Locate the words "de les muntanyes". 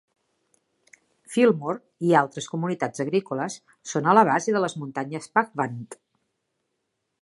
4.57-5.33